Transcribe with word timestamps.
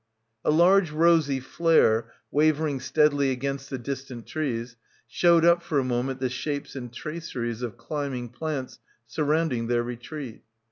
A 0.43 0.49
large 0.49 0.89
rosy 0.89 1.39
flare, 1.39 2.11
wavering 2.31 2.79
steadily 2.79 3.29
against 3.29 3.69
the 3.69 3.77
distant 3.77 4.25
trees 4.25 4.75
showed 5.07 5.45
up 5.45 5.61
for 5.61 5.77
a 5.77 5.83
moment 5.83 6.19
the 6.19 6.27
shapes 6.27 6.75
and 6.75 6.91
traceries 6.91 7.61
of 7.61 7.77
climbing 7.77 8.29
plants 8.29 8.79
surround 9.05 9.53
ing 9.53 9.67
their 9.67 9.83
retreat. 9.83 10.41